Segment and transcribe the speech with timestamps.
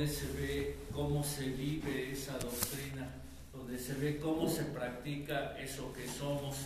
[0.00, 3.06] donde se ve cómo se vive esa doctrina,
[3.52, 6.56] donde se ve cómo se practica eso que somos.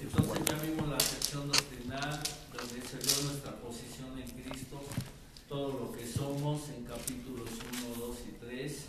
[0.00, 2.18] Entonces ya vimos la sección doctrinal,
[2.50, 4.80] donde se ve nuestra posición en Cristo,
[5.50, 7.50] todo lo que somos en capítulos
[7.94, 8.84] 1, 2 y 3.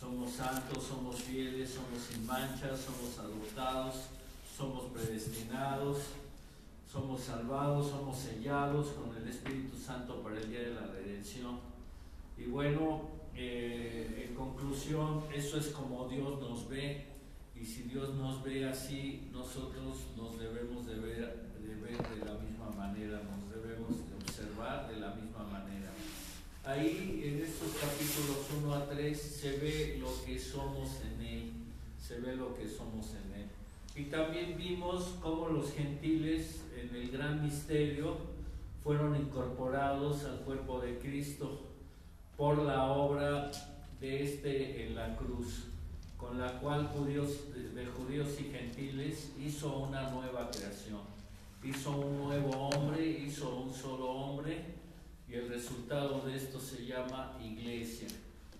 [0.00, 3.96] Somos santos, somos fieles, somos sin manchas, somos adoptados,
[4.56, 5.98] somos predestinados,
[6.90, 11.58] somos salvados, somos sellados con el Espíritu Santo para el día de la redención.
[12.38, 17.04] Y bueno, eh, en conclusión, eso es como Dios nos ve.
[17.54, 22.38] Y si Dios nos ve así, nosotros nos debemos de ver, de ver de la
[22.38, 25.90] misma manera, nos debemos de observar de la misma manera.
[26.64, 31.52] Ahí en estos capítulos 1 a 3 se ve lo que somos en Él,
[32.00, 33.48] se ve lo que somos en Él.
[33.94, 38.16] Y también vimos cómo los gentiles en el gran misterio
[38.82, 41.66] fueron incorporados al cuerpo de Cristo
[42.36, 43.50] por la obra
[44.00, 45.68] de este en la cruz,
[46.16, 51.00] con la cual judíos, de judíos y gentiles hizo una nueva creación.
[51.64, 54.64] Hizo un nuevo hombre, hizo un solo hombre,
[55.28, 58.08] y el resultado de esto se llama iglesia,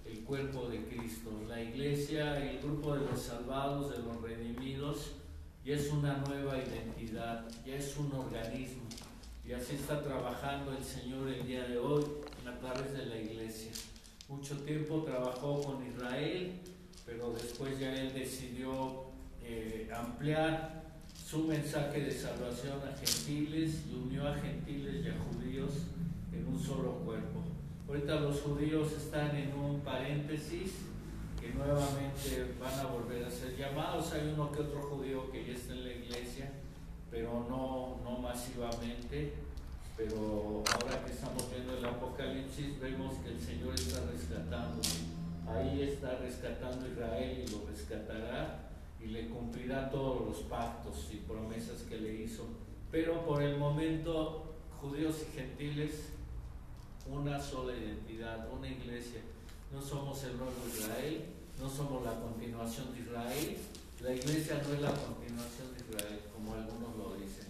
[0.04, 1.30] el cuerpo de Cristo.
[1.46, 5.12] La iglesia, el grupo de los salvados, de los redimidos,
[5.64, 8.82] ya es una nueva identidad, ya es un organismo.
[9.46, 12.04] Y así está trabajando el Señor el día de hoy
[12.48, 13.72] a través de la iglesia.
[14.28, 16.60] Mucho tiempo trabajó con Israel,
[17.04, 19.04] pero después ya Él decidió
[19.42, 25.70] eh, ampliar su mensaje de salvación a gentiles y unió a gentiles y a judíos
[26.32, 27.42] en un solo cuerpo.
[27.88, 30.72] Ahorita los judíos están en un paréntesis
[31.40, 34.12] que nuevamente van a volver a ser llamados.
[34.12, 36.50] Hay uno que otro judío que ya está en la iglesia,
[37.10, 39.45] pero no, no masivamente.
[39.96, 44.82] Pero ahora que estamos viendo el Apocalipsis, vemos que el Señor está rescatando.
[45.48, 48.68] Ahí está rescatando Israel y lo rescatará
[49.00, 52.44] y le cumplirá todos los pactos y promesas que le hizo.
[52.90, 56.10] Pero por el momento, judíos y gentiles,
[57.10, 59.20] una sola identidad, una iglesia.
[59.72, 61.24] No somos el nuevo Israel,
[61.58, 63.56] no somos la continuación de Israel.
[64.02, 67.46] La iglesia no es la continuación de Israel, como algunos lo dicen.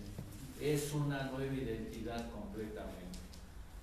[0.67, 3.21] Es una nueva identidad completamente.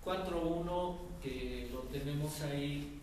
[0.03, 2.99] 4.1, que lo tenemos ahí,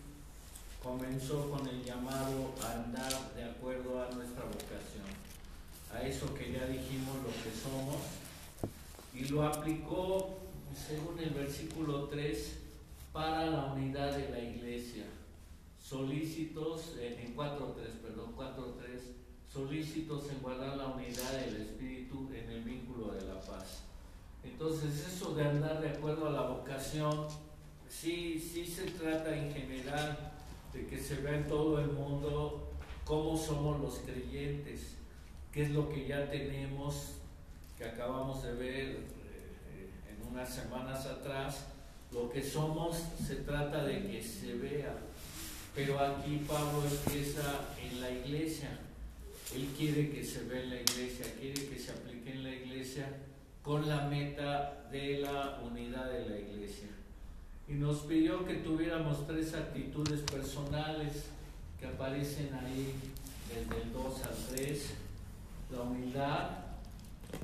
[0.83, 5.09] comenzó con el llamado a andar de acuerdo a nuestra vocación,
[5.91, 7.97] a eso que ya dijimos lo que somos,
[9.15, 10.37] y lo aplicó,
[10.75, 12.57] según el versículo 3,
[13.11, 15.05] para la unidad de la iglesia
[15.83, 19.01] solícitos, en 4.3, perdón, 4.3,
[19.51, 23.83] solícitos en guardar la unidad del Espíritu en el vínculo de la paz.
[24.43, 27.27] Entonces, eso de andar de acuerdo a la vocación,
[27.89, 30.31] sí, sí se trata en general
[30.73, 32.71] de que se vea todo el mundo
[33.03, 34.95] cómo somos los creyentes,
[35.51, 37.13] qué es lo que ya tenemos,
[37.77, 41.65] que acabamos de ver eh, en unas semanas atrás,
[42.11, 44.95] lo que somos se trata de que se vea
[45.73, 48.77] pero aquí Pablo empieza en la iglesia.
[49.55, 53.05] Él quiere que se vea en la iglesia, quiere que se aplique en la iglesia
[53.61, 56.87] con la meta de la unidad de la iglesia.
[57.67, 61.25] Y nos pidió que tuviéramos tres actitudes personales
[61.79, 62.93] que aparecen ahí
[63.49, 64.93] desde el 2 al 3.
[65.71, 66.49] La humildad,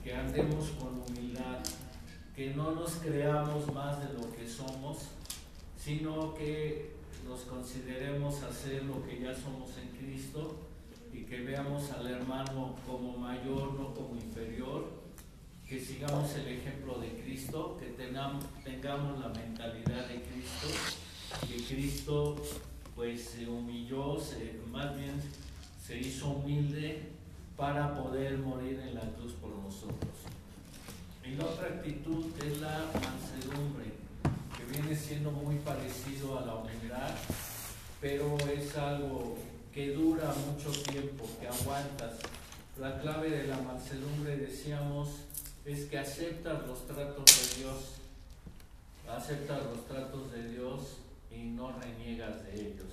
[0.04, 1.60] que andemos con humildad,
[2.36, 5.10] que no nos creamos más de lo que somos,
[5.78, 6.96] sino que
[7.28, 10.67] nos consideremos hacer lo que ya somos en Cristo
[11.18, 14.86] y que veamos al hermano como mayor, no como inferior,
[15.68, 20.68] que sigamos el ejemplo de Cristo, que tengamos, tengamos la mentalidad de Cristo,
[21.48, 22.42] que Cristo
[22.96, 24.18] pues se humilló,
[24.72, 25.22] más bien
[25.86, 27.10] se hizo humilde
[27.56, 30.14] para poder morir en la cruz por nosotros.
[31.26, 33.98] Y la otra actitud es la mansedumbre
[34.72, 37.12] viene siendo muy parecido a la humildad,
[38.02, 39.38] pero es algo
[39.78, 42.14] que dura mucho tiempo, que aguantas.
[42.80, 45.10] La clave de la mansedumbre, decíamos,
[45.66, 47.78] es que aceptas los tratos de Dios,
[49.08, 50.98] aceptas los tratos de Dios
[51.30, 52.90] y no reniegas de ellos.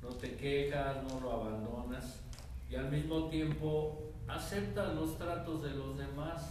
[0.00, 2.04] No te quejas, no lo abandonas
[2.70, 3.98] y al mismo tiempo
[4.28, 6.44] aceptas los tratos de los demás.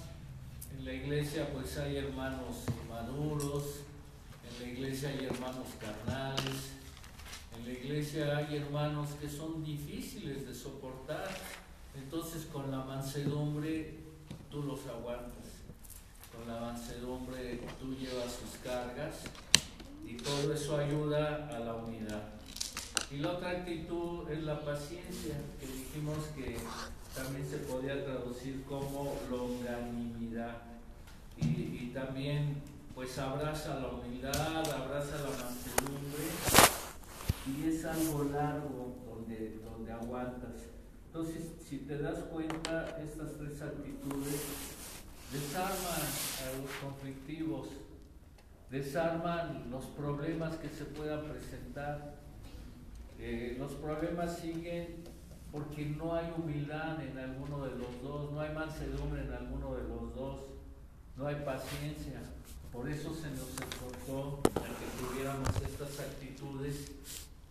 [0.78, 3.64] En la iglesia pues hay hermanos maduros,
[4.50, 6.74] en la iglesia hay hermanos carnales,
[8.12, 11.30] iglesia hay hermanos que son difíciles de soportar.
[11.96, 14.00] Entonces con la mansedumbre
[14.50, 15.32] tú los aguantas.
[16.36, 19.16] Con la mansedumbre tú llevas sus cargas
[20.06, 22.24] y todo eso ayuda a la unidad.
[23.12, 26.58] Y la otra actitud es la paciencia, que dijimos que
[27.14, 30.62] también se podía traducir como longanimidad.
[31.38, 32.62] Y, y también
[32.96, 36.71] pues abraza la humildad, abraza la mansedumbre
[37.48, 40.68] y es algo largo donde, donde aguantas.
[41.08, 44.42] Entonces, si te das cuenta, estas tres actitudes
[45.32, 46.02] desarman
[46.46, 47.68] a los conflictivos,
[48.70, 52.16] desarman los problemas que se puedan presentar.
[53.20, 55.04] Eh, los problemas siguen
[55.52, 59.84] porque no hay humildad en alguno de los dos, no hay mansedumbre en alguno de
[59.84, 60.42] los dos,
[61.18, 62.22] no hay paciencia.
[62.72, 66.92] Por eso se nos esforzó a que tuviéramos estas actitudes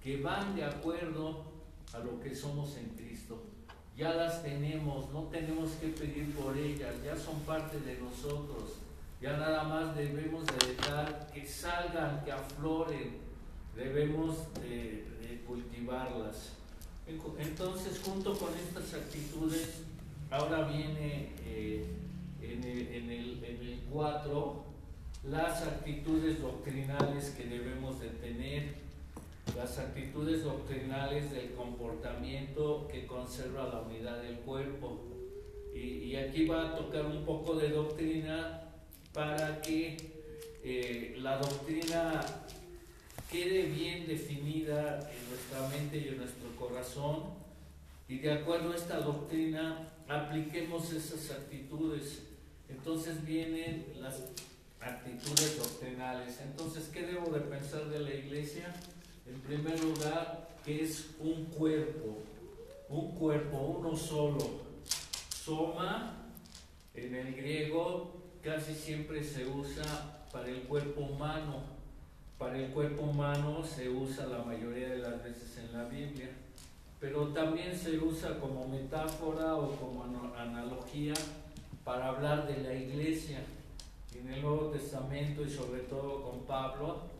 [0.02, 1.44] que van de acuerdo
[1.92, 3.42] a lo que somos en Cristo.
[3.96, 8.76] Ya las tenemos, no tenemos que pedir por ellas, ya son parte de nosotros.
[9.20, 13.18] Ya nada más debemos de dejar que salgan, que afloren,
[13.76, 15.08] debemos de,
[15.46, 16.52] cultivarlas.
[17.38, 19.82] Entonces, junto con estas actitudes,
[20.30, 21.84] ahora viene eh,
[22.40, 24.64] en, el, en, el, en el 4
[25.24, 28.74] las actitudes doctrinales que debemos de tener,
[29.56, 35.06] las actitudes doctrinales del comportamiento que conserva la unidad del cuerpo.
[35.74, 38.62] Y, aquí va a tocar un poco de doctrina
[39.12, 39.96] para que
[40.64, 42.20] eh, la doctrina
[43.30, 47.40] quede bien definida en nuestra mente y en nuestro corazón
[48.10, 52.22] y de acuerdo a esta doctrina apliquemos esas actitudes.
[52.68, 54.16] Entonces vienen las
[54.80, 56.40] actitudes doctrinales.
[56.40, 58.74] Entonces, ¿qué debo de pensar de la iglesia?
[59.30, 62.18] En primer lugar, que es un cuerpo,
[62.88, 64.70] un cuerpo, uno solo.
[65.32, 66.16] Soma,
[66.94, 68.12] en el griego,
[68.42, 71.62] casi siempre se usa para el cuerpo humano.
[72.38, 76.30] Para el cuerpo humano se usa la mayoría de las veces en la Biblia,
[76.98, 80.04] pero también se usa como metáfora o como
[80.36, 81.14] analogía
[81.84, 83.44] para hablar de la iglesia
[84.14, 87.19] en el Nuevo Testamento y sobre todo con Pablo,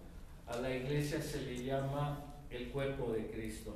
[0.50, 2.18] a la iglesia se le llama
[2.50, 3.74] el cuerpo de Cristo.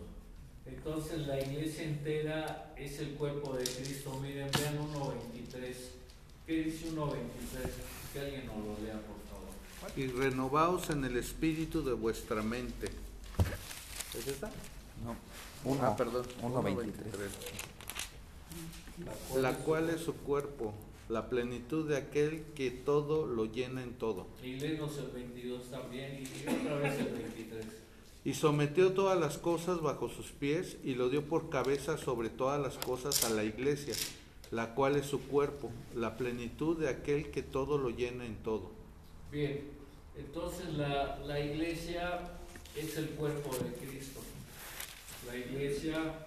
[0.66, 4.18] Entonces la iglesia entera es el cuerpo de Cristo.
[4.20, 5.74] Miren, vean 1.23.
[6.46, 7.10] ¿Qué dice 1.23?
[8.12, 9.54] Que alguien nos lo lea, por favor.
[9.96, 12.88] Y renovaos en el espíritu de vuestra mente.
[14.18, 14.50] ¿Es esta?
[15.04, 15.16] No.
[15.70, 16.26] Uno, ah, perdón.
[16.42, 16.96] 1.23.
[19.40, 20.74] La cual es su cuerpo
[21.08, 24.26] la plenitud de aquel que todo lo llena en todo.
[24.42, 27.66] Y leemos el 22 también y otra vez el 23.
[28.24, 32.60] Y sometió todas las cosas bajo sus pies y lo dio por cabeza sobre todas
[32.60, 33.94] las cosas a la iglesia,
[34.50, 38.70] la cual es su cuerpo, la plenitud de aquel que todo lo llena en todo.
[39.30, 39.64] Bien,
[40.16, 42.20] entonces la, la iglesia
[42.74, 44.20] es el cuerpo de Cristo.
[45.26, 46.26] La iglesia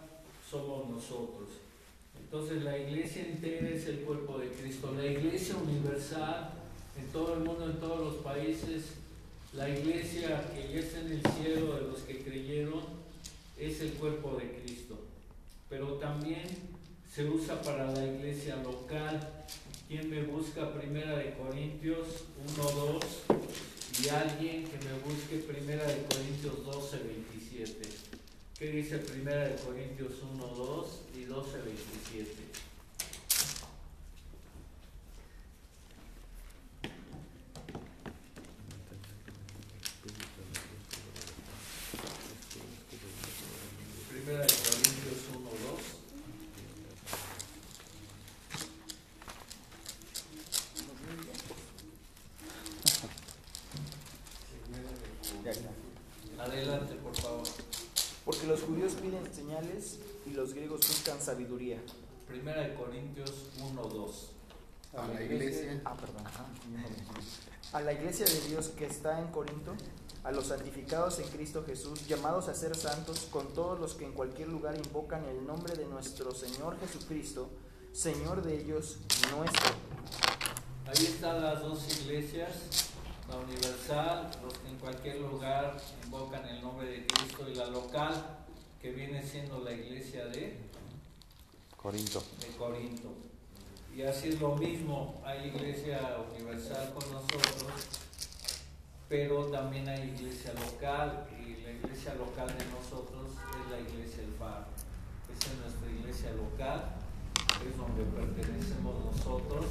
[0.49, 1.49] somos nosotros.
[2.29, 4.93] Entonces la iglesia entera es el cuerpo de Cristo.
[4.97, 6.49] La iglesia universal
[6.99, 8.95] en todo el mundo, en todos los países,
[9.53, 12.81] la iglesia que ya está en el cielo de los que creyeron,
[13.57, 14.99] es el cuerpo de Cristo.
[15.69, 16.43] Pero también
[17.09, 19.45] se usa para la iglesia local.
[19.87, 22.25] Quien me busca Primera de Corintios
[22.57, 23.05] 1, 2
[24.03, 28.06] y alguien que me busque Primera de Corintios 12, 27.
[28.57, 32.35] ¿Qué dice Primera de Corintios 1, 2 y 12, 27?
[44.09, 45.57] Primera de Corintios 1, 2.
[56.39, 57.47] Adelante, por favor.
[58.27, 61.77] Porque los judíos piden señales y los griegos buscan sabiduría.
[62.25, 64.31] Primera de Corintios 1, 2.
[64.97, 65.81] A la iglesia.
[65.83, 66.23] Ah, perdón.
[67.73, 69.75] A la iglesia de Dios que está en Corinto,
[70.23, 74.13] a los santificados en Cristo Jesús, llamados a ser santos, con todos los que en
[74.13, 77.49] cualquier lugar invocan el nombre de nuestro Señor Jesucristo,
[77.91, 78.99] Señor de ellos
[79.35, 79.71] nuestro.
[80.87, 82.93] Ahí están las dos iglesias
[83.27, 88.13] la universal, los que en cualquier lugar invocan el nombre de Cristo, y la local,
[88.81, 90.67] que viene siendo la iglesia de
[92.41, 93.13] De Corinto.
[93.95, 97.65] Y así es lo mismo, hay iglesia universal con nosotros,
[99.07, 104.33] pero también hay iglesia local, y la iglesia local de nosotros es la iglesia del
[104.33, 104.65] Faro.
[105.31, 106.91] Esa es nuestra iglesia local,
[107.65, 109.65] es donde pertenecemos nosotros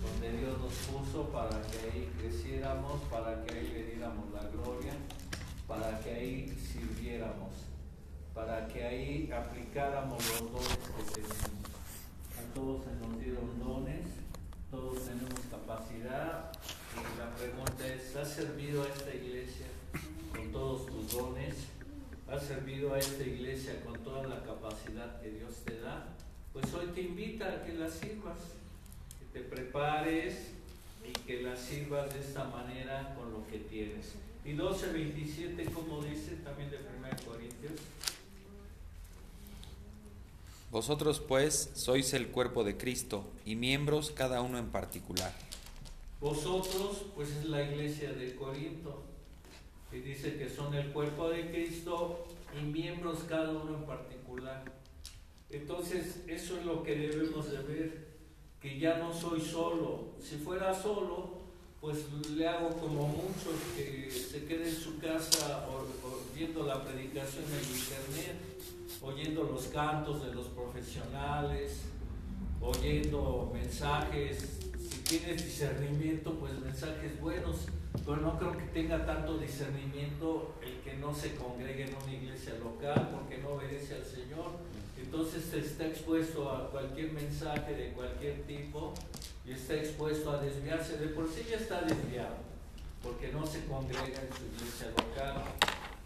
[0.00, 4.94] donde Dios nos puso para que ahí creciéramos, para que ahí le diéramos la gloria,
[5.66, 7.69] para que ahí sirviéramos.
[8.34, 11.70] Para que ahí aplicáramos los dones que tenemos.
[12.38, 14.06] A todos se nos dieron dones,
[14.70, 16.52] todos tenemos capacidad
[16.94, 19.66] y la pregunta es, ¿has servido a esta iglesia
[20.34, 21.54] con todos tus dones?
[22.28, 26.06] ¿Has servido a esta iglesia con toda la capacidad que Dios te da?
[26.52, 28.38] Pues hoy te invita a que la sirvas,
[29.18, 30.52] que te prepares
[31.04, 34.14] y que la sirvas de esta manera con lo que tienes.
[34.44, 36.86] Y 12.27, como dice también de 1
[37.26, 37.72] Corintios.
[40.70, 45.32] Vosotros pues sois el cuerpo de Cristo y miembros cada uno en particular.
[46.20, 49.02] Vosotros pues es la iglesia de Corinto.
[49.90, 52.24] Y dice que son el cuerpo de Cristo
[52.56, 54.62] y miembros cada uno en particular.
[55.50, 58.06] Entonces eso es lo que debemos de ver,
[58.60, 60.10] que ya no soy solo.
[60.20, 61.39] Si fuera solo,
[61.80, 61.96] pues
[62.36, 65.66] le hago como muchos que se queden en su casa
[66.34, 68.36] oyendo la predicación en internet,
[69.00, 71.80] oyendo los cantos de los profesionales,
[72.60, 74.58] oyendo mensajes.
[74.90, 77.66] Si tienes discernimiento, pues mensajes buenos,
[78.04, 82.54] pero no creo que tenga tanto discernimiento el que no se congregue en una iglesia
[82.62, 84.58] local porque no obedece al Señor.
[85.02, 88.92] Entonces está expuesto a cualquier mensaje de cualquier tipo
[89.54, 90.98] está expuesto a desviarse.
[90.98, 92.36] De por sí ya está desviado,
[93.02, 95.44] porque no se congrega en su iglesia local.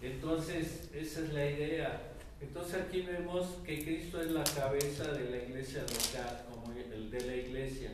[0.02, 2.10] Entonces, esa es la idea.
[2.40, 7.20] Entonces aquí vemos que Cristo es la cabeza de la iglesia local, como el de
[7.20, 7.92] la iglesia,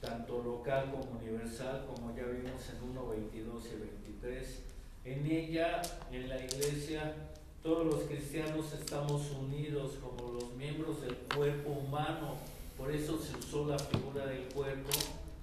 [0.00, 4.58] tanto local como universal, como ya vimos en 1, 22 y 23.
[5.04, 5.80] En ella,
[6.12, 7.14] en la iglesia,
[7.62, 12.36] todos los cristianos estamos unidos como los miembros del cuerpo humano
[12.80, 14.88] por eso se usó la figura del cuerpo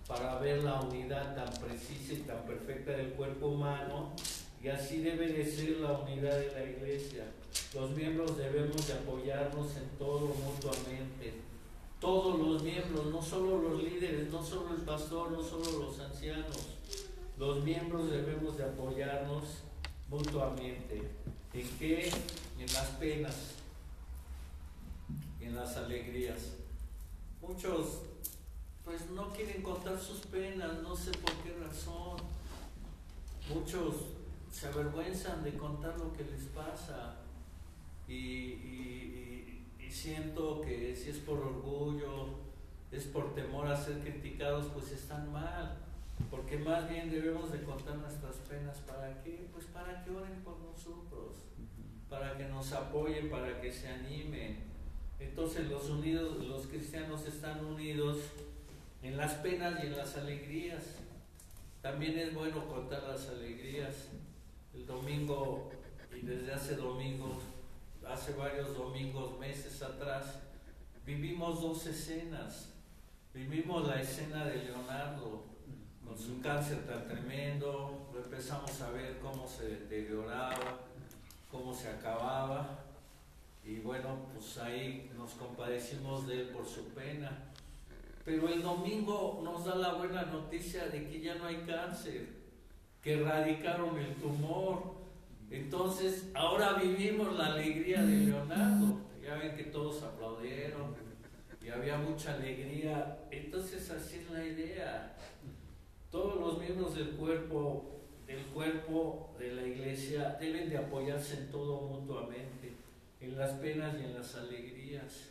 [0.08, 4.12] para ver la unidad tan precisa y tan perfecta del cuerpo humano
[4.60, 7.26] y así debe de ser la unidad de la iglesia.
[7.76, 11.36] Los miembros debemos de apoyarnos en todo mutuamente.
[12.02, 16.70] Todos los miembros, no solo los líderes, no solo el pastor, no solo los ancianos.
[17.38, 19.44] Los miembros debemos de apoyarnos
[20.10, 21.04] mutuamente.
[21.54, 22.12] ¿En qué?
[22.58, 23.36] En las penas,
[25.40, 26.58] en las alegrías.
[27.48, 28.02] Muchos
[28.84, 32.18] pues no quieren contar sus penas, no sé por qué razón.
[33.54, 33.96] Muchos
[34.52, 37.16] se avergüenzan de contar lo que les pasa
[38.08, 42.36] y, siento que si es por orgullo,
[42.92, 45.78] es por temor a ser criticados, pues están mal.
[46.30, 48.78] Porque más bien debemos de contar nuestras penas.
[48.80, 49.50] ¿Para qué?
[49.52, 51.38] Pues para que oren por nosotros,
[52.10, 54.77] para que nos apoyen, para que se animen
[55.20, 58.18] entonces los unidos, los cristianos están unidos
[59.02, 60.84] en las penas y en las alegrías.
[61.82, 64.10] También es bueno contar las alegrías.
[64.74, 65.72] El domingo
[66.16, 67.44] y desde hace domingos,
[68.08, 70.40] hace varios domingos, meses atrás,
[71.06, 72.74] vivimos dos escenas.
[73.34, 75.46] Vivimos la escena de Leonardo
[76.06, 80.80] con su cáncer tan tremendo, lo empezamos a ver cómo se deterioraba,
[81.52, 82.87] cómo se acababa
[83.68, 87.52] y bueno, pues ahí nos compadecimos de él por su pena.
[88.24, 92.28] Pero el domingo nos da la buena noticia de que ya no hay cáncer,
[93.02, 94.96] que erradicaron el tumor.
[95.52, 99.02] Entonces, ahora vivimos la alegría de Leonardo.
[99.22, 100.96] Ya ven que todos aplaudieron
[101.62, 103.20] y había mucha alegría.
[103.32, 105.18] Entonces, así es la idea.
[106.10, 111.82] Todos los miembros del cuerpo, del cuerpo de la iglesia deben de apoyarse en todo
[111.82, 112.77] mutuamente
[113.20, 115.30] en las penas y en las alegrías,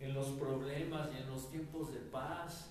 [0.00, 2.70] en los problemas y en los tiempos de paz.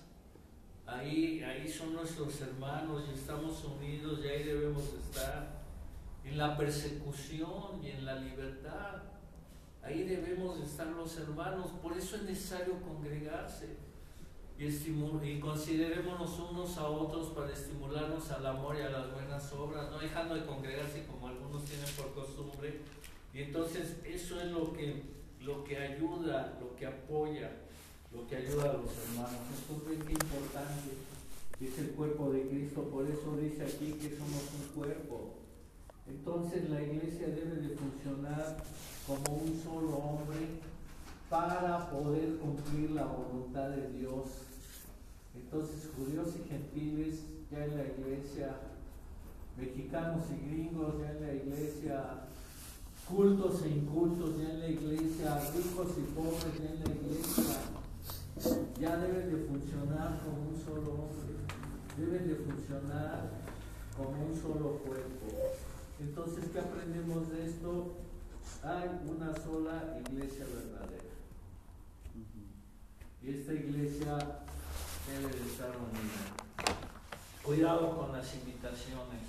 [0.86, 5.62] Ahí, ahí son nuestros hermanos y estamos unidos y ahí debemos estar.
[6.24, 9.02] En la persecución y en la libertad.
[9.82, 11.70] Ahí debemos estar los hermanos.
[11.82, 13.76] Por eso es necesario congregarse
[14.58, 19.90] y, y considerémonos unos a otros para estimularnos al amor y a las buenas obras,
[19.90, 22.80] no dejando de congregarse como algunos tienen por costumbre,
[23.34, 25.02] y entonces eso es lo que,
[25.40, 27.50] lo que ayuda, lo que apoya,
[28.12, 29.40] lo que ayuda a los hermanos.
[29.58, 30.90] Esto es que importante.
[31.58, 35.34] Dice el cuerpo de Cristo, por eso dice aquí que somos un cuerpo.
[36.06, 38.56] Entonces la iglesia debe de funcionar
[39.06, 40.60] como un solo hombre
[41.30, 44.26] para poder cumplir la voluntad de Dios.
[45.34, 47.20] Entonces judíos y gentiles
[47.50, 48.56] ya en la iglesia,
[49.56, 52.04] mexicanos y gringos ya en la iglesia,
[53.14, 57.58] cultos e incultos ya en la iglesia, ricos y pobres ya en la iglesia,
[58.80, 61.34] ya deben de funcionar como un solo hombre,
[61.96, 63.30] deben de funcionar
[63.96, 65.26] como un solo cuerpo.
[66.00, 68.02] Entonces, ¿qué aprendemos de esto?
[68.62, 71.02] hay una sola iglesia verdadera.
[73.22, 74.18] Y esta iglesia
[75.08, 76.72] debe de estar unida.
[77.42, 79.22] Cuidado con las invitaciones,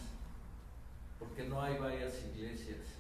[1.17, 2.92] porque no hay varias iglesias.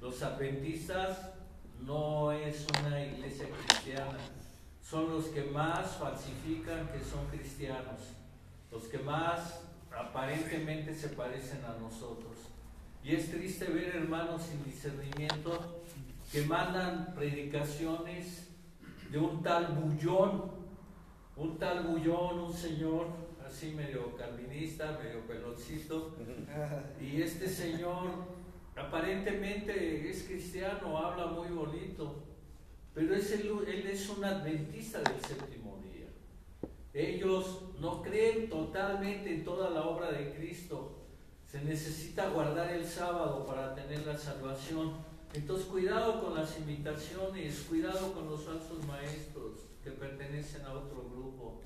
[0.00, 1.32] Los adventistas
[1.80, 4.18] no es una iglesia cristiana,
[4.82, 8.00] son los que más falsifican que son cristianos,
[8.70, 9.60] los que más
[9.96, 12.36] aparentemente se parecen a nosotros.
[13.02, 15.82] Y es triste ver hermanos sin discernimiento
[16.30, 18.48] que mandan predicaciones
[19.10, 20.50] de un tal bullón,
[21.36, 23.06] un tal bullón, un señor
[23.46, 26.16] así medio calvinista, medio peloncito,
[27.00, 28.10] y este señor
[28.76, 32.22] aparentemente es cristiano, habla muy bonito,
[32.94, 36.06] pero es él es un adventista del séptimo día.
[36.92, 41.04] Ellos no creen totalmente en toda la obra de Cristo.
[41.46, 44.94] Se necesita guardar el sábado para tener la salvación.
[45.34, 51.60] Entonces cuidado con las invitaciones, cuidado con los falsos maestros que pertenecen a otro grupo,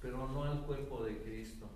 [0.00, 1.68] pero no al cuerpo de Cristo.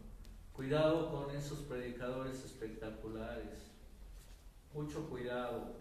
[0.52, 3.67] Cuidado con esos predicadores espectaculares.
[4.74, 5.74] Mucho cuidado.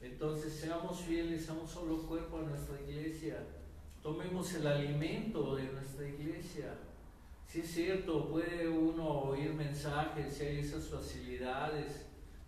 [0.00, 3.38] Entonces seamos fieles a un solo cuerpo a nuestra iglesia.
[4.02, 6.74] Tomemos el alimento de nuestra iglesia.
[7.46, 12.06] Si es cierto, puede uno oír mensajes, si hay esas facilidades,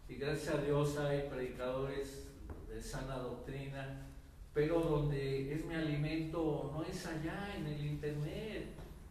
[0.09, 2.29] y gracias a Dios hay predicadores
[2.69, 4.07] de sana doctrina,
[4.53, 8.67] pero donde es mi alimento no es allá en el internet,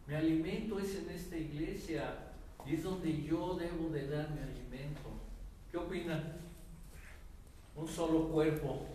[0.06, 2.32] mi alimento es en esta iglesia
[2.64, 5.10] y es donde yo debo de dar mi alimento.
[5.70, 6.40] ¿Qué opinan?
[7.76, 8.86] Un solo cuerpo.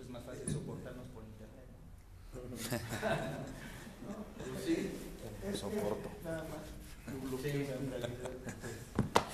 [0.00, 1.68] Es más fácil soportarnos por internet.
[4.64, 4.90] sí.
[5.56, 6.08] Soporto.
[7.42, 7.50] Sí.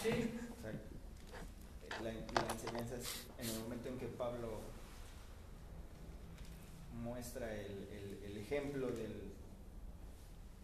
[0.03, 0.31] sí.
[2.03, 4.61] La, la, enseñanza es en el momento en que Pablo
[7.03, 9.33] muestra el, el, el ejemplo del,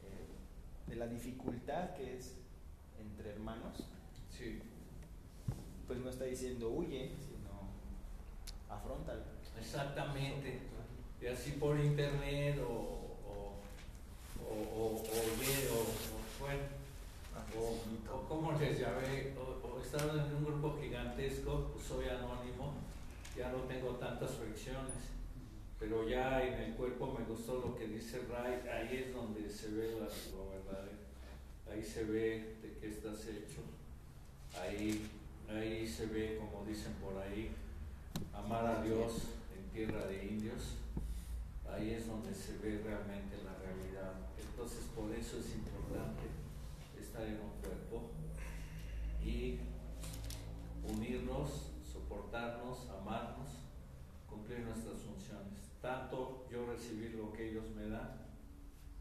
[0.03, 0.29] eh,
[0.89, 2.35] de la dificultad que es
[3.01, 3.83] entre hermanos.
[4.31, 4.61] Sí.
[5.95, 7.71] Pues no está diciendo huye, sino
[8.69, 9.23] afrontalo.
[9.61, 10.59] Exactamente.
[11.23, 15.05] Y así por internet o o, o, o,
[17.57, 22.75] o, o como les llamé, o, o estaban en un grupo gigantesco, pues soy anónimo,
[23.37, 25.15] ya no tengo tantas fricciones,
[25.79, 29.69] pero ya en el cuerpo me gustó lo que dice Ray, ahí es donde se
[29.69, 30.99] ve la, lo verdadero,
[31.71, 33.63] ahí se ve de qué estás hecho,
[34.61, 35.09] ahí,
[35.55, 37.51] ahí se ve, como dicen por ahí,
[38.33, 39.13] amar a Dios
[39.57, 40.77] en tierra de indios,
[41.71, 44.13] ahí es donde se ve realmente la realidad.
[44.39, 46.23] Entonces por eso es importante
[47.01, 48.11] estar en un cuerpo
[49.25, 49.59] y
[50.89, 53.49] unirnos, soportarnos, amarnos,
[54.29, 55.65] cumplir nuestras funciones.
[55.81, 58.21] Tanto yo recibir lo que ellos me dan,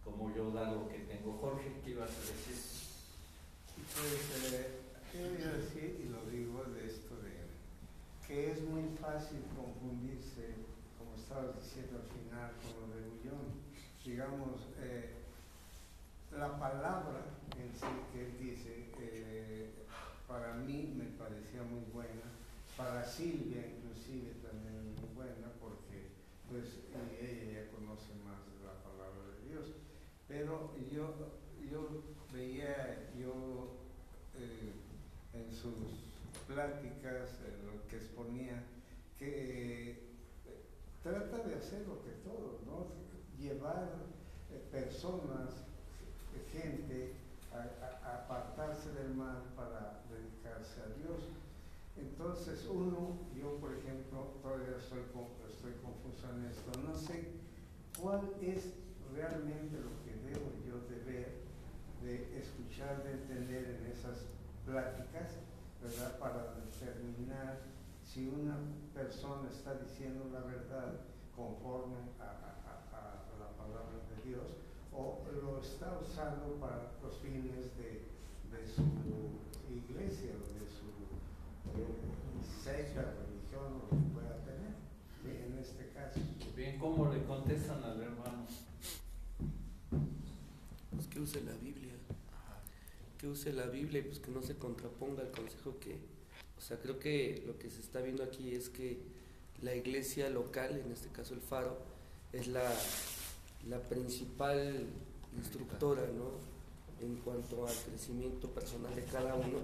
[0.03, 1.37] como yo dar lo que tengo.
[1.39, 2.73] Jorge, ¿qué ibas a decir?
[5.13, 6.01] Pues, eh, ¿qué voy a decir?
[6.03, 7.43] Y lo digo de esto de
[8.27, 10.55] que es muy fácil confundirse,
[10.97, 13.61] como estabas diciendo al final, con lo de Bullón.
[14.03, 15.13] Digamos, eh,
[16.31, 17.25] la palabra
[17.57, 19.69] en sí que él dice, eh,
[20.27, 22.33] para mí me parecía muy buena,
[22.75, 26.09] para Silvia inclusive también muy buena, porque
[26.49, 29.75] pues ella ya conoce más la palabra de Dios.
[30.27, 31.13] Pero yo,
[31.69, 32.01] yo
[32.33, 33.77] veía, yo
[34.35, 34.82] eh,
[35.33, 35.73] en sus
[36.47, 38.63] pláticas, en lo que exponía,
[39.17, 39.99] que eh,
[41.01, 42.87] trata de hacer lo que todo, ¿no?
[43.39, 43.89] Llevar
[44.71, 45.63] personas
[46.53, 47.13] gente
[47.51, 47.65] a,
[48.05, 51.29] a, apartarse del mal para dedicarse a Dios.
[51.97, 55.01] Entonces uno, yo por ejemplo, todavía estoy,
[55.49, 57.33] estoy confuso en esto, no sé
[57.99, 58.73] cuál es
[59.13, 61.29] realmente lo que debo yo de ver,
[62.01, 64.25] de escuchar, de entender en esas
[64.65, 65.39] pláticas,
[65.81, 66.17] ¿verdad?
[66.19, 67.59] Para determinar
[68.03, 68.57] si una
[68.93, 71.01] persona está diciendo la verdad
[71.35, 74.53] conforme a, a, a la palabra de Dios
[74.95, 78.13] o lo está usando para los fines de,
[78.51, 78.83] de su
[79.69, 80.87] iglesia o de su
[81.79, 81.97] eh,
[82.63, 84.75] secta, religión, o lo que pueda tener,
[85.21, 85.29] ¿sí?
[85.45, 86.19] en este caso.
[86.55, 88.45] Bien, ¿cómo le contestan al hermano?
[90.91, 91.92] Pues que use la Biblia,
[93.27, 95.97] use la Biblia y pues que no se contraponga al consejo que,
[96.57, 98.99] o sea, creo que lo que se está viendo aquí es que
[99.61, 101.77] la iglesia local, en este caso el Faro,
[102.31, 102.69] es la
[103.69, 104.85] la principal
[105.37, 106.53] instructora, ¿no?
[107.01, 109.59] en cuanto al crecimiento personal de cada uno.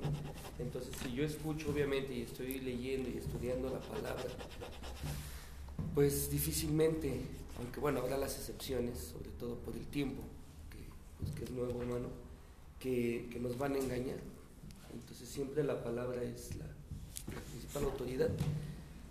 [0.58, 4.26] Entonces, si yo escucho obviamente y estoy leyendo y estudiando la palabra,
[5.96, 7.22] pues difícilmente,
[7.58, 10.22] aunque bueno, habrá las excepciones, sobre todo por el tiempo,
[10.70, 10.80] que,
[11.20, 12.10] pues, que es nuevo, hermano,
[12.80, 14.20] que, que, nos van a engañar.
[14.94, 18.30] Entonces siempre la palabra es la, la principal autoridad.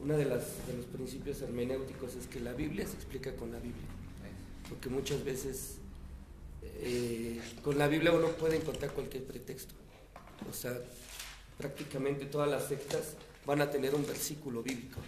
[0.00, 3.58] Uno de, las, de los principios hermenéuticos es que la Biblia se explica con la
[3.58, 3.82] Biblia,
[4.68, 5.78] porque muchas veces
[6.62, 9.74] eh, con la Biblia uno puede encontrar cualquier pretexto.
[10.48, 10.80] O sea,
[11.58, 15.00] prácticamente todas las sectas van a tener un versículo bíblico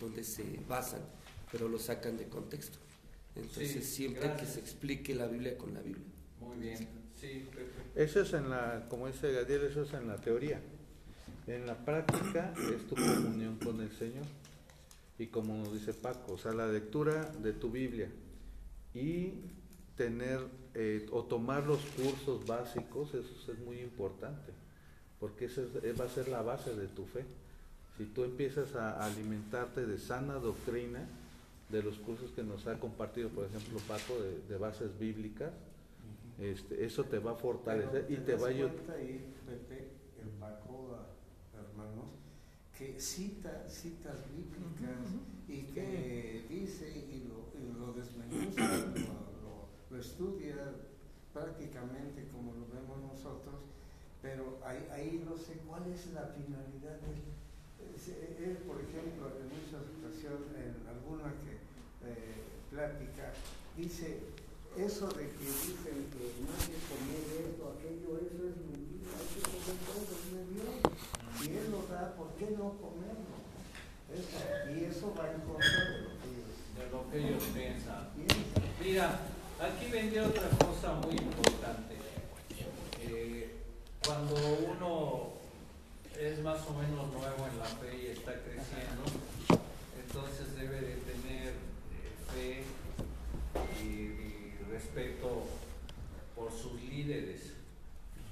[0.00, 1.00] donde se basan,
[1.52, 2.78] pero lo sacan de contexto.
[3.36, 4.48] Entonces Sí, siempre gracias.
[4.48, 6.06] que se explique la Biblia con la Biblia.
[6.40, 6.78] Muy bien.
[7.20, 7.79] Sí, Pepe.
[7.94, 10.60] Eso es en la, como dice Gadiel, eso es en la teoría.
[11.46, 14.24] En la práctica es tu comunión con el Señor.
[15.18, 18.08] Y como nos dice Paco, o sea, la lectura de tu Biblia
[18.94, 19.32] y
[19.96, 20.40] tener
[20.74, 24.52] eh, o tomar los cursos básicos, eso es muy importante,
[25.18, 27.24] porque esa es- eh, va a ser la base de tu fe.
[27.98, 31.00] Si tú empiezas a alimentarte de sana doctrina,
[31.70, 34.14] de los cursos que nos ha compartido, por ejemplo, Paco,
[34.48, 35.50] de bases bíblicas,
[36.40, 38.72] este, eso te va a fortalecer y te va a ayudar.
[38.74, 39.88] cuenta ahí, Pepe,
[40.22, 42.06] el Paco, a- hermanos,
[42.76, 44.96] que cita citas bíblicas
[45.48, 48.62] y que dice y lo, y lo desmenuza,
[48.94, 50.54] lo, lo- lo estudia
[51.34, 53.54] prácticamente como lo vemos nosotros,
[54.22, 57.22] pero ahí, ahí no sé cuál es la finalidad de él.
[57.94, 61.60] Es- Él, por ejemplo, en muchas ocasiones, en alguna que
[62.08, 63.32] eh, plática,
[63.76, 64.20] dice
[64.76, 69.28] eso de que dicen que no hay que comer esto, aquello, eso es mentira, hay
[69.34, 70.74] que comer todo, es Dios.
[71.40, 73.40] Si Él lo da, ¿por qué no comerlo?
[74.10, 74.38] Eso,
[74.70, 78.10] y eso va en contra de lo que ellos De lo que ellos piensan.
[78.14, 78.62] piensan.
[78.82, 79.20] Mira,
[79.60, 81.94] aquí vendría otra cosa muy importante.
[83.02, 83.56] Eh,
[84.04, 85.32] cuando uno
[86.18, 89.04] es más o menos nuevo en la fe y está creciendo,
[90.02, 92.64] entonces debe de tener eh, fe
[93.82, 94.39] y, y
[94.70, 95.44] respeto
[96.34, 97.52] por sus líderes.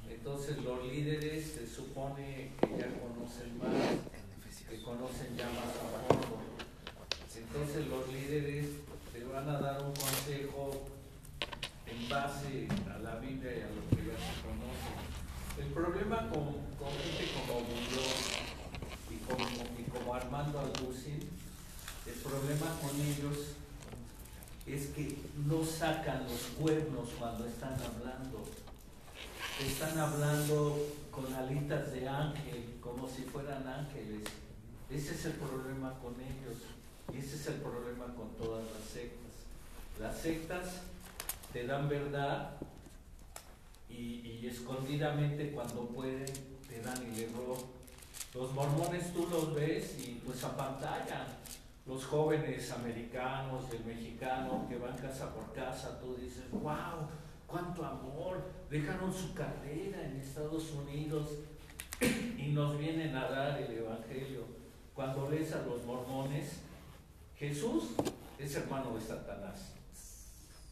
[0.08, 3.68] Entonces los líderes se supone que ya conocen más,
[4.70, 6.38] que conocen ya más a fondo.
[7.36, 8.66] Entonces los líderes
[9.12, 10.86] te van a dar un consejo
[11.86, 14.92] en base a la Biblia y a lo que ya se conoce.
[15.58, 16.44] El problema con,
[16.78, 18.18] con gente como Bullón
[19.10, 21.20] y como, como Armando Alducin,
[22.06, 23.57] el problema con ellos
[24.74, 28.44] es que no sacan los cuernos cuando están hablando.
[29.64, 34.22] Están hablando con alitas de ángel, como si fueran ángeles.
[34.90, 36.58] Ese es el problema con ellos.
[37.12, 39.32] Y ese es el problema con todas las sectas.
[40.00, 40.82] Las sectas
[41.52, 42.50] te dan verdad
[43.88, 46.26] y, y escondidamente cuando pueden
[46.68, 47.78] te dan y luego
[48.34, 51.26] los mormones tú los ves y pues apantallan.
[51.88, 57.08] Los jóvenes americanos, el mexicano que van casa por casa, tú dices, wow,
[57.46, 61.30] cuánto amor, dejaron su carrera en Estados Unidos
[62.36, 64.42] y nos vienen a dar el Evangelio.
[64.94, 66.60] Cuando lees a los mormones,
[67.38, 67.84] Jesús
[68.38, 69.72] es hermano de Satanás.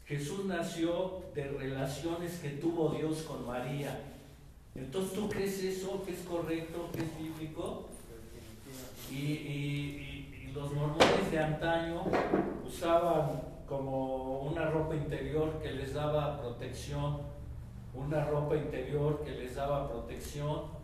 [0.05, 3.99] Jesús nació de relaciones que tuvo Dios con María.
[4.75, 7.89] Entonces, ¿tú crees eso que es correcto, que es bíblico?
[9.11, 10.06] Y
[10.57, 12.03] los mormones de antaño
[12.67, 17.19] usaban como una ropa interior que les daba protección,
[17.93, 20.75] una ropa interior que les daba protección.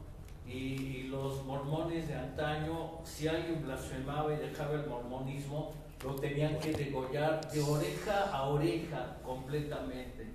[0.47, 5.73] Y, los mormones de antaño, si alguien blasfemaba y dejaba el mormonismo,
[6.05, 10.27] lo tenían que degollar de oreja a oreja completamente.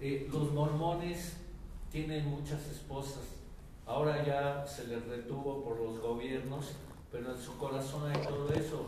[0.00, 1.36] Eh, los mormones
[1.90, 3.24] tienen muchas esposas.
[3.86, 6.74] Ahora ya se les retuvo por los gobiernos,
[7.14, 8.86] pero en su corazón hay todo eso.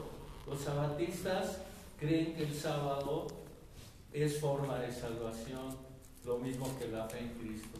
[0.48, 1.58] Los sabatistas
[1.96, 3.28] creen que el sábado
[4.12, 5.76] es forma de salvación,
[6.24, 7.78] lo mismo que la fe en Cristo.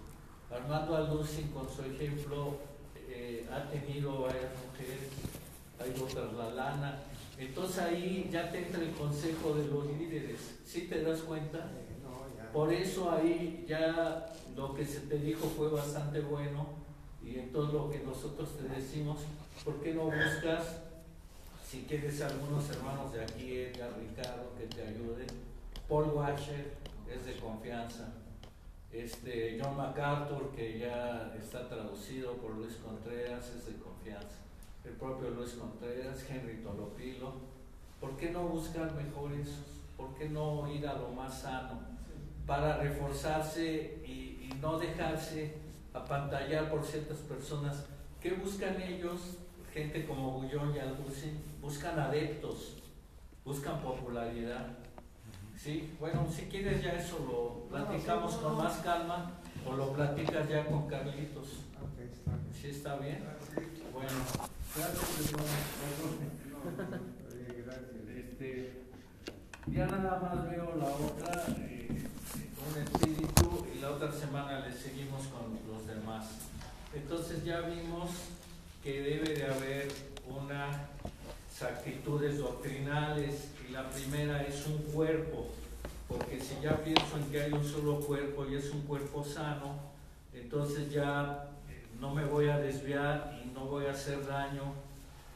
[0.48, 2.58] Armando Alducin, con su ejemplo,
[3.08, 5.08] eh, ha tenido varias mujeres,
[5.80, 7.02] hay otras la lana.
[7.36, 10.60] Entonces ahí ya te entra el consejo de los líderes.
[10.64, 11.58] ¿Sí te das cuenta?
[11.58, 11.86] Eh.
[12.52, 16.85] Por eso ahí ya lo que se te dijo fue bastante bueno
[17.26, 19.18] y entonces lo que nosotros te decimos,
[19.64, 20.82] ¿por qué no buscas,
[21.68, 25.26] si quieres algunos hermanos de aquí, Edgar, Ricardo, que te ayuden?
[25.88, 26.74] Paul Washer
[27.12, 28.12] es de confianza.
[28.92, 34.38] Este, John MacArthur, que ya está traducido por Luis Contreras, es de confianza.
[34.84, 37.32] El propio Luis Contreras, Henry Tolopilo.
[38.00, 39.48] ¿Por qué no buscar mejores?
[39.96, 41.80] ¿Por qué no ir a lo más sano?
[42.46, 45.65] Para reforzarse y, y no dejarse
[45.96, 47.86] apantallar por ciertas personas.
[48.20, 49.38] ¿Qué buscan ellos?
[49.72, 52.78] Gente como Gullón y Albucin, buscan adeptos,
[53.44, 54.78] buscan popularidad.
[55.56, 55.94] ¿Sí?
[55.98, 59.32] Bueno, si quieres ya eso lo platicamos con más calma
[59.66, 61.48] o lo platicas ya con Carlitos.
[61.82, 62.54] Ok, está bien.
[62.54, 63.24] ¿Sí está bien?
[63.92, 64.08] Bueno,
[64.74, 65.06] gracias.
[68.16, 68.82] este,
[69.66, 71.75] ya nada más veo la otra, eh,
[72.68, 76.26] un espíritu, y la otra semana le seguimos con los demás.
[76.94, 78.10] Entonces ya vimos
[78.82, 79.88] que debe de haber
[80.26, 80.76] unas
[81.62, 85.48] actitudes doctrinales, y la primera es un cuerpo,
[86.08, 89.74] porque si ya pienso en que hay un solo cuerpo y es un cuerpo sano,
[90.34, 94.74] entonces ya eh, no me voy a desviar y no voy a hacer daño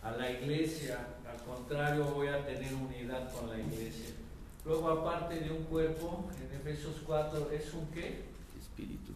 [0.02, 4.19] a la iglesia, al contrario voy a tener unidad con la iglesia.
[4.64, 8.24] Luego aparte de un cuerpo, en Efesios 4 es un qué?
[8.60, 9.12] Espíritu.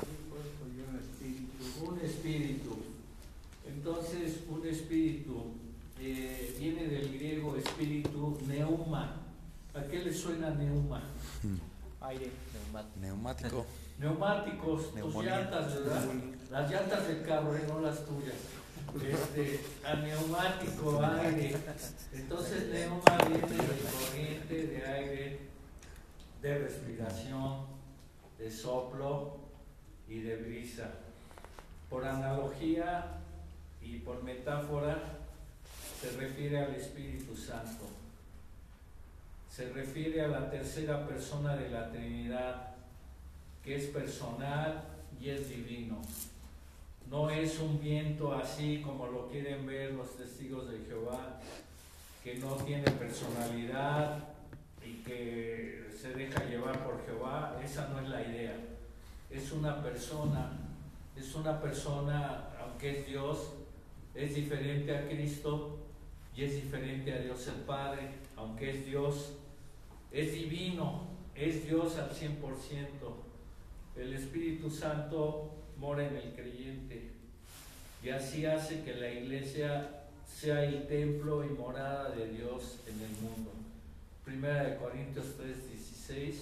[0.00, 1.90] Un cuerpo y un espíritu.
[1.90, 2.76] Un espíritu.
[3.66, 5.44] Entonces un espíritu
[6.00, 9.16] eh, viene del griego espíritu neuma.
[9.74, 11.02] ¿A qué le suena neuma?
[12.00, 12.30] Aire.
[13.00, 13.66] Neumático.
[13.98, 16.04] Neumáticos, tus llantas, ¿verdad?
[16.52, 18.36] Las llantas del carro, eh, no las tuyas.
[18.96, 21.54] Este, a neumático, aire.
[22.12, 25.38] Entonces, neuma viene de corriente, de aire,
[26.40, 27.66] de respiración,
[28.38, 29.36] de soplo
[30.08, 30.90] y de brisa.
[31.90, 33.18] Por analogía
[33.82, 35.18] y por metáfora,
[36.00, 37.84] se refiere al Espíritu Santo.
[39.50, 42.74] Se refiere a la tercera persona de la Trinidad,
[43.62, 44.84] que es personal
[45.20, 46.00] y es divino.
[47.10, 51.40] No es un viento así como lo quieren ver los testigos de Jehová,
[52.22, 54.28] que no tiene personalidad
[54.84, 57.58] y que se deja llevar por Jehová.
[57.64, 58.56] Esa no es la idea.
[59.30, 60.52] Es una persona,
[61.16, 63.54] es una persona, aunque es Dios,
[64.14, 65.78] es diferente a Cristo
[66.36, 69.32] y es diferente a Dios el Padre, aunque es Dios,
[70.12, 72.38] es divino, es Dios al 100%.
[73.96, 77.10] El Espíritu Santo mora en el creyente
[78.02, 79.90] y así hace que la iglesia
[80.26, 83.50] sea el templo y morada de Dios en el mundo.
[84.24, 86.34] Primera de Corintios 3:16,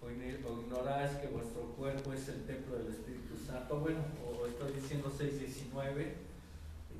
[0.00, 3.80] o ign- o ignoráis que vuestro cuerpo es el templo del Espíritu Santo.
[3.80, 6.14] Bueno, o estoy diciendo 6:19.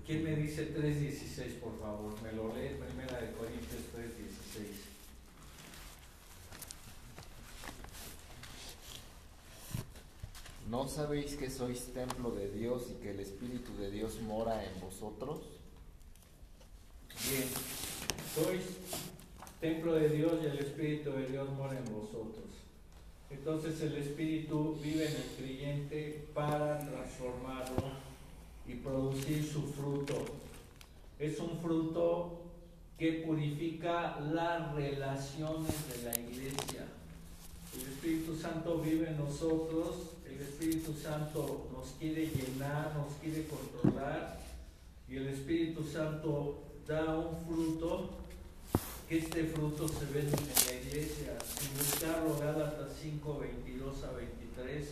[0.07, 2.13] ¿Quién me dice 3:16, por favor?
[2.23, 4.92] Me lo lee, Primera de Corintios 3:16.
[10.73, 14.81] ¿No sabéis que sois templo de Dios y que el Espíritu de Dios mora en
[14.81, 15.41] vosotros?
[17.29, 17.47] Bien,
[18.35, 18.63] sois
[19.61, 22.49] templo de Dios y el Espíritu de Dios mora en vosotros.
[23.29, 27.93] Entonces el Espíritu vive en el creyente para transformarlo
[28.67, 30.25] y producir su fruto.
[31.19, 32.41] Es un fruto
[32.99, 36.87] que purifica las relaciones de la iglesia.
[37.75, 44.39] El Espíritu Santo vive en nosotros, el Espíritu Santo nos quiere llenar, nos quiere controlar
[45.09, 48.11] y el Espíritu Santo da un fruto
[49.09, 51.37] que este fruto se ve en la iglesia.
[51.59, 54.89] Sin buscarlo, Gálatas 5, 22 a 23,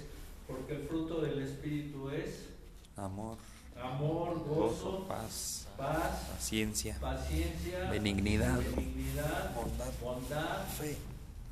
[0.46, 2.50] porque el fruto del Espíritu es
[2.96, 3.38] Amor,
[3.80, 10.98] amor, gozo, gozo, paz, paz, paciencia, paciencia, benignidad, benignidad, bondad, bondad, fe,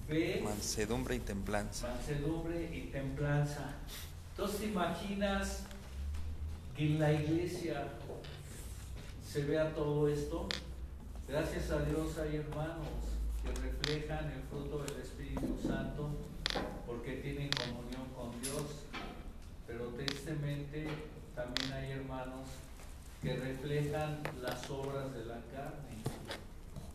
[0.08, 1.88] fe, mansedumbre y templanza.
[1.88, 3.74] mansedumbre y templanza.
[4.30, 5.64] Entonces, ¿te imaginas
[6.76, 7.88] que en la iglesia
[9.26, 10.48] se vea todo esto?
[11.28, 12.88] Gracias a Dios hay hermanos
[13.44, 16.10] que reflejan el fruto del Espíritu Santo
[16.86, 18.86] porque tienen comunión con Dios,
[19.66, 20.86] pero tristemente
[21.34, 22.48] también hay hermanos
[23.22, 25.98] que reflejan las obras de la carne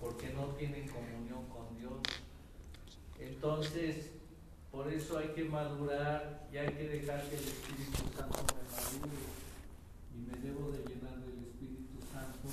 [0.02, 2.23] porque no tienen comunión con Dios.
[3.20, 4.12] Entonces,
[4.72, 9.20] por eso hay que madurar y hay que dejar que el Espíritu Santo me madure
[10.14, 12.50] y me debo de llenar del Espíritu Santo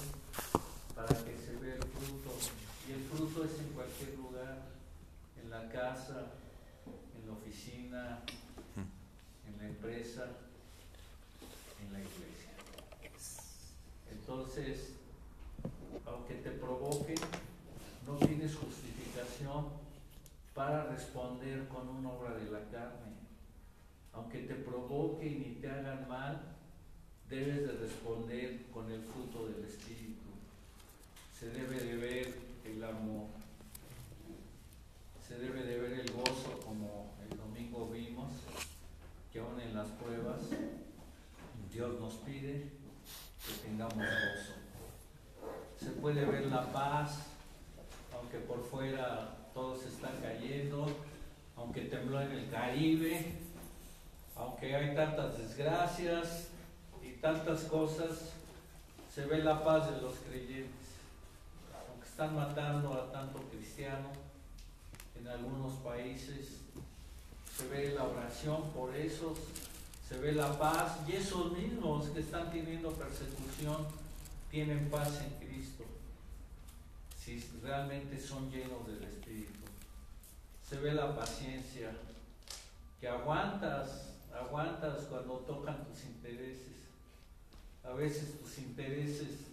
[0.95, 2.31] para que se vea el fruto.
[2.89, 4.67] Y el fruto es en cualquier lugar,
[5.43, 6.33] en la casa,
[7.17, 8.21] en la oficina,
[8.77, 10.27] en la empresa,
[11.81, 12.51] en la iglesia.
[14.11, 14.93] Entonces,
[16.07, 17.15] aunque te provoque,
[18.07, 19.80] no tienes justificación
[20.61, 23.17] para responder con una obra de la carne.
[24.13, 26.39] Aunque te provoque y te hagan mal,
[27.31, 30.29] debes de responder con el fruto del Espíritu.
[31.33, 33.29] Se debe de ver el amor,
[35.27, 38.31] se debe de ver el gozo como el domingo vimos,
[39.33, 40.43] que aún en las pruebas
[41.73, 42.67] Dios nos pide
[43.47, 44.53] que tengamos gozo.
[45.79, 47.29] Se puede ver la paz,
[48.13, 50.87] aunque por fuera todos están cayendo,
[51.57, 53.35] aunque tembló en el Caribe,
[54.37, 56.49] aunque hay tantas desgracias
[57.03, 58.33] y tantas cosas,
[59.13, 60.89] se la paz de los creyentes.
[61.89, 64.09] Aunque están matando a tanto cristiano
[65.19, 66.61] en algunos países,
[67.57, 69.39] se ve la oración por esos,
[70.09, 73.87] se ve la paz y esos mismos que están teniendo persecución
[74.51, 75.85] tienen paz en Cristo,
[77.17, 79.61] si realmente son llenos del Espíritu.
[80.69, 81.91] Se ve la paciencia,
[83.01, 86.80] que aguantas, aguantas cuando tocan tus intereses.
[87.85, 89.51] A veces tus intereses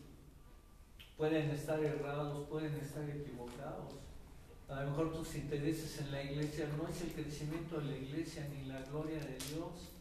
[1.18, 3.94] pueden estar errados, pueden estar equivocados.
[4.70, 8.48] A lo mejor tus intereses en la iglesia no es el crecimiento de la iglesia
[8.54, 9.92] ni la gloria de Dios,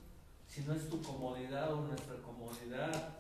[0.49, 3.17] sino es tu comodidad o nuestra comodidad.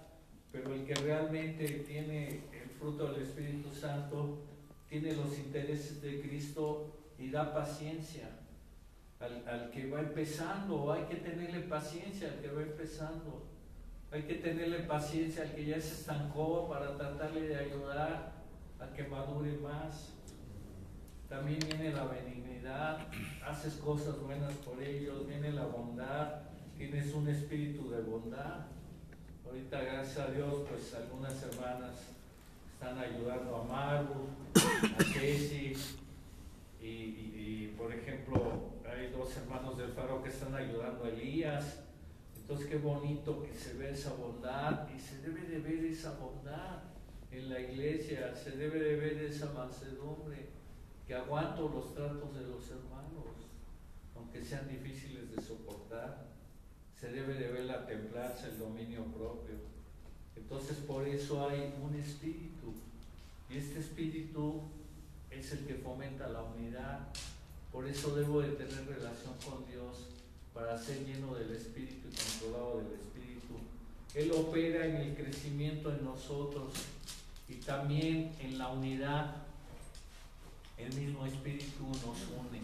[0.50, 4.38] Pero el que realmente tiene el fruto del Espíritu Santo,
[4.88, 8.28] tiene los intereses de Cristo y da paciencia.
[9.20, 13.44] Al, al, que va empezando, hay que tenerle paciencia al que va empezando.
[14.16, 18.33] Hay que tenerle paciencia al que ya se estancó para tratarle de ayudar
[18.81, 20.14] a que madure más.
[21.29, 23.09] También viene la benignidad,
[23.46, 26.44] haces cosas buenas por ellos, viene la bondad,
[26.79, 28.64] tienes un espíritu de bondad.
[29.44, 31.96] Ahorita, gracias a Dios, pues algunas hermanas
[32.72, 34.29] están ayudando a Maru,
[34.98, 35.76] a Ceci,
[36.81, 41.86] y, y, y, por ejemplo, hay dos hermanos del Faro que están ayudando a Elías.
[42.48, 46.78] Entonces, qué bonito que se ve esa bondad y se debe de ver esa bondad
[47.32, 50.46] en la iglesia, se debe de ver esa mansedumbre,
[51.09, 53.35] que aguanto los tratos de los hermanos,
[54.14, 56.28] aunque sean difíciles de soportar.
[56.94, 59.56] Se debe de ver la templanza, el dominio propio.
[60.37, 62.74] Entonces, por eso hay un espíritu.
[63.50, 64.62] Y este espíritu
[65.32, 67.09] es el que fomenta la unidad.
[67.72, 70.15] Por eso debo de tener relación con Dios
[70.56, 73.60] para ser lleno del Espíritu y controlado del Espíritu.
[74.14, 76.72] Él opera en el crecimiento en nosotros
[77.46, 79.36] y también en la unidad.
[80.78, 82.62] El mismo Espíritu nos une.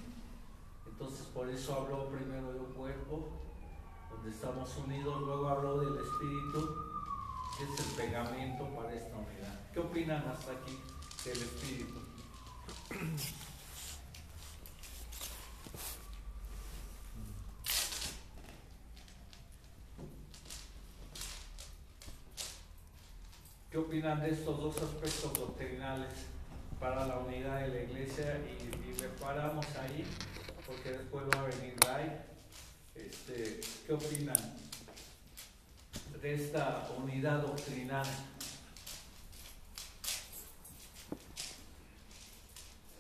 [0.87, 3.29] Entonces por eso habló primero de un cuerpo,
[4.11, 6.75] donde estamos unidos, luego habló del Espíritu,
[7.59, 9.71] que es el pegamento para esta unidad.
[9.71, 10.79] ¿Qué opinan hasta aquí
[11.27, 12.01] del Espíritu?
[23.73, 26.11] ¿Qué opinan de estos dos aspectos doctrinales
[26.79, 28.39] para la unidad de la iglesia?
[28.47, 30.05] Y, y le paramos ahí,
[30.67, 32.21] porque después va a venir Ray.
[32.95, 34.37] Este, ¿Qué opinan
[36.21, 38.05] de esta unidad doctrinal?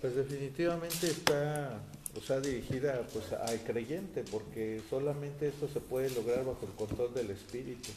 [0.01, 1.81] Pues definitivamente está,
[2.17, 7.13] o sea, dirigida pues al creyente, porque solamente esto se puede lograr bajo el control
[7.13, 7.91] del Espíritu,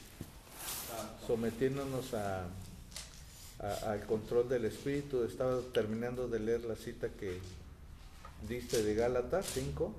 [1.26, 2.48] sometiéndonos a,
[3.66, 5.24] a, al control del Espíritu.
[5.24, 7.40] Estaba terminando de leer la cita que
[8.48, 9.94] diste de Gálatas 5,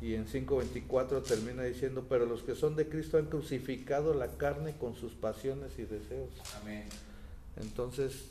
[0.00, 4.76] y en 5.24 termina diciendo, pero los que son de Cristo han crucificado la carne
[4.76, 6.30] con sus pasiones y deseos.
[6.60, 6.84] Amén.
[7.56, 8.26] Entonces,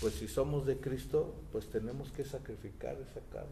[0.00, 3.48] pues si somos de Cristo, pues tenemos que sacrificar esa carne.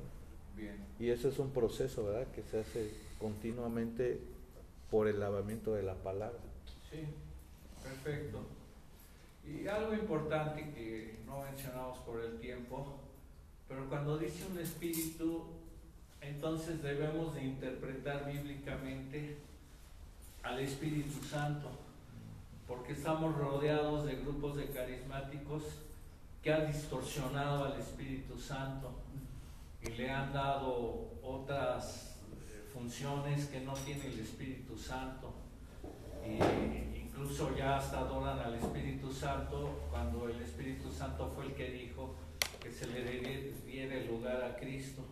[0.57, 0.77] Bien.
[1.01, 2.27] Y ese es un proceso, ¿verdad?
[2.35, 4.21] Que se hace continuamente
[4.91, 6.39] por el lavamiento de la palabra.
[6.91, 6.99] Sí,
[7.83, 8.41] perfecto.
[9.47, 12.99] Y algo importante que no mencionamos por el tiempo,
[13.69, 15.45] pero cuando dice un espíritu,
[16.21, 19.39] entonces debemos de interpretar bíblicamente
[20.43, 21.71] al Espíritu Santo,
[22.67, 25.63] porque estamos rodeados de grupos de carismáticos
[26.43, 28.93] que han distorsionado al Espíritu Santo
[29.83, 32.17] y le han dado otras
[32.73, 35.33] funciones que no tiene el Espíritu Santo.
[37.15, 42.15] Incluso ya hasta adoran al Espíritu Santo cuando el Espíritu Santo fue el que dijo
[42.61, 43.05] que se le
[43.67, 45.03] diera el lugar a Cristo.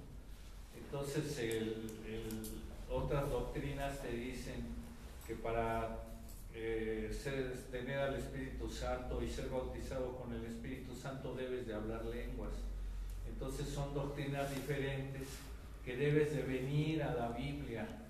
[0.76, 1.40] Entonces
[2.90, 4.64] otras doctrinas te dicen
[5.26, 6.00] que para
[6.54, 7.16] eh,
[7.70, 12.52] tener al Espíritu Santo y ser bautizado con el Espíritu Santo debes de hablar lenguas.
[13.28, 15.28] Entonces son doctrinas diferentes
[15.84, 18.01] que debes de venir a la Biblia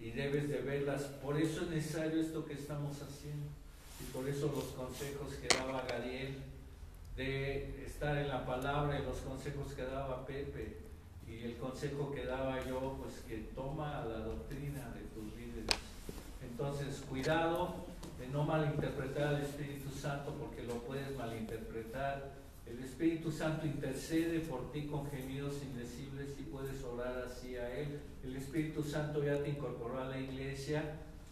[0.00, 1.02] y debes de verlas.
[1.22, 3.46] Por eso es necesario esto que estamos haciendo
[4.00, 6.36] y por eso los consejos que daba Gadiel
[7.16, 10.76] de estar en la palabra y los consejos que daba Pepe
[11.26, 15.76] Y el consejo que daba yo, pues que toma la doctrina de tus líderes.
[16.42, 17.74] Entonces, cuidado
[18.18, 22.32] de no malinterpretar al Espíritu Santo porque lo puedes malinterpretar.
[22.70, 28.00] El Espíritu Santo intercede por ti con gemidos indecibles y puedes orar así a Él.
[28.24, 30.82] El Espíritu Santo ya te incorporó a la iglesia.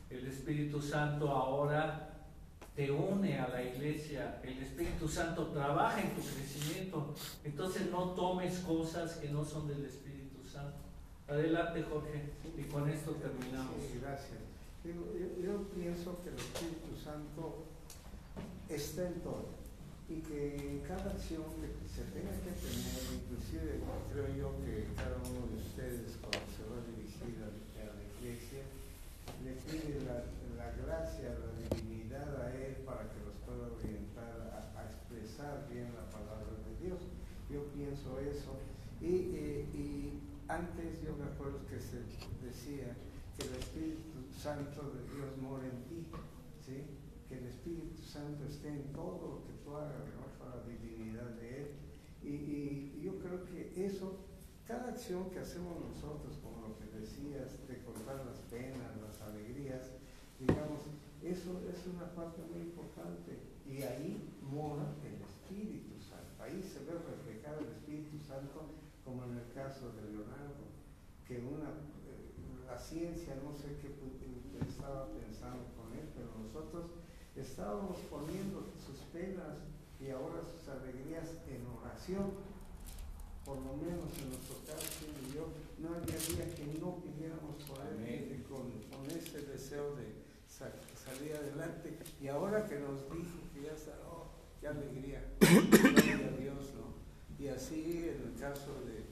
[0.09, 2.12] El Espíritu Santo ahora
[2.74, 8.59] te une a la iglesia, el Espíritu Santo trabaja en tu crecimiento, entonces no tomes
[8.59, 10.76] cosas que no son del Espíritu Santo.
[11.26, 12.22] Adelante Jorge,
[12.57, 13.76] y con esto terminamos.
[13.80, 14.39] Sí, gracias.
[14.84, 14.93] Yo,
[15.43, 17.64] yo pienso que el Espíritu Santo
[18.68, 19.66] está en todo
[20.09, 23.82] y que cada acción que se tenga que tener, inclusive
[24.12, 28.62] creo yo que cada uno de ustedes cuando se va a dirigir a, la iglesia,
[29.42, 34.78] le pide la, la gracia, la divinidad a Él para que los pueda orientar a,
[34.78, 37.02] a expresar bien la palabra de Dios.
[37.50, 38.54] Yo pienso eso.
[39.00, 41.98] Y, eh, y antes yo me acuerdo que se
[42.46, 42.94] decía
[43.36, 46.07] que el Espíritu Santo de Dios mora en ti,
[46.64, 46.86] ¿sí?
[47.29, 50.03] Que el Espíritu Santo esté en todo lo que tú hagas,
[50.39, 51.66] para la divinidad de Él.
[52.22, 54.18] Y, y- yo creo que eso,
[54.66, 59.93] cada acción que hacemos nosotros, como lo que decías, de contar las penas, las alegrías,
[60.41, 60.81] digamos,
[61.22, 63.39] eso es una parte muy importante.
[63.66, 66.43] Y ahí mora el Espíritu Santo.
[66.43, 68.74] Ahí se ve reflejado el Espíritu Santo,
[69.05, 70.66] como en el caso de Leonardo,
[71.27, 71.70] que una,
[72.11, 73.95] eh, la ciencia, no sé qué
[74.68, 76.91] estaba pensando con él, pero nosotros
[77.43, 79.59] estábamos poniendo sus penas
[80.01, 82.32] y ahora sus alegrías en oración.
[83.45, 85.47] Por lo menos en nuestro caso, y yo,
[85.78, 87.62] no había día que no pidiéramos
[88.34, 90.14] y con, con ese deseo de
[90.49, 91.97] sa- salir adelante.
[92.20, 94.26] Y ahora que nos dijo que ya está, oh,
[94.61, 96.97] qué alegría, gloria a Dios, ¿no?
[97.39, 99.05] Y así en el caso de,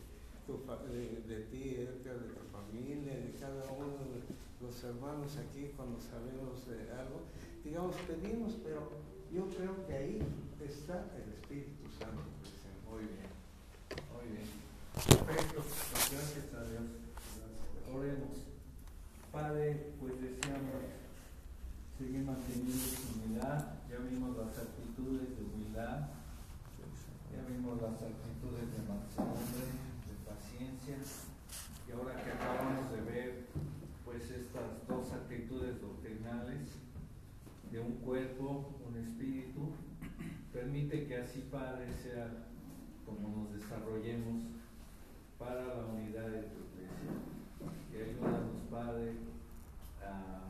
[0.47, 0.59] tu
[0.91, 6.01] de, de ti, Edgar, de tu familia, de cada uno de los hermanos aquí cuando
[6.01, 7.22] sabemos de algo,
[7.65, 8.93] digamos, pedimos, pero
[9.33, 10.23] yo creo que ahí
[10.61, 12.85] está el Espíritu Santo presente.
[12.85, 13.33] Muy bien,
[14.12, 14.49] muy bien.
[14.95, 16.85] Perfecto, pues gracias a Dios.
[17.89, 18.37] Oremos.
[19.33, 20.85] Padre, pues deseamos
[21.99, 23.81] seguir manteniendo su humildad.
[23.91, 26.12] Ya vimos las actitudes de humildad,
[27.33, 29.67] ya vimos las actitudes de mansedumbre,
[30.05, 30.99] de paciencia.
[31.89, 33.47] Y ahora que acabamos de ver,
[34.05, 36.84] pues estas dos actitudes doctrinales
[37.75, 39.72] de un cuerpo, un espíritu,
[40.53, 42.31] permite que así, Padre, sea
[43.05, 44.45] como nos desarrollemos
[45.41, 47.11] para la unidad de tu iglesia.
[47.93, 49.14] Y ayúdanos, Padre,
[50.01, 50.45] a,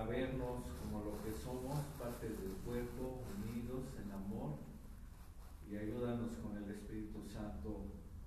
[0.00, 4.56] a- vernos como lo que somos, partes del cuerpo, unidos en amor.
[5.70, 7.84] Y ayúdanos con el Espíritu Santo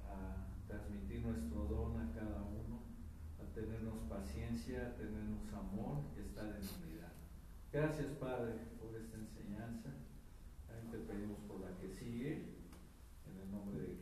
[0.08, 2.80] a transmitir nuestro don a cada uno,
[3.42, 6.93] a tenernos paciencia, a tenernos amor y estar en unidad.
[7.74, 9.90] Gracias, Padre, por esta enseñanza.
[10.68, 12.34] También te pedimos por la que sigue,
[13.26, 13.96] en el nombre de